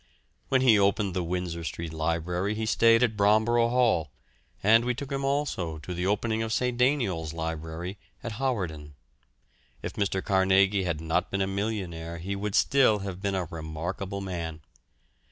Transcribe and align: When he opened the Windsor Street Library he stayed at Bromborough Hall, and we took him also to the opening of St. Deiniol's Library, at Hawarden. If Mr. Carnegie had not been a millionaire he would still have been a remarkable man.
When 0.49 0.61
he 0.61 0.79
opened 0.79 1.13
the 1.13 1.21
Windsor 1.23 1.63
Street 1.63 1.93
Library 1.93 2.55
he 2.55 2.65
stayed 2.65 3.03
at 3.03 3.15
Bromborough 3.15 3.69
Hall, 3.69 4.09
and 4.63 4.83
we 4.83 4.95
took 4.95 5.11
him 5.11 5.23
also 5.23 5.77
to 5.77 5.93
the 5.93 6.07
opening 6.07 6.41
of 6.41 6.51
St. 6.51 6.75
Deiniol's 6.75 7.33
Library, 7.33 7.99
at 8.23 8.39
Hawarden. 8.39 8.95
If 9.83 9.93
Mr. 9.93 10.23
Carnegie 10.25 10.85
had 10.85 11.01
not 11.01 11.29
been 11.29 11.43
a 11.43 11.45
millionaire 11.45 12.17
he 12.17 12.35
would 12.35 12.55
still 12.55 12.97
have 13.05 13.21
been 13.21 13.35
a 13.35 13.45
remarkable 13.45 14.21
man. 14.21 14.61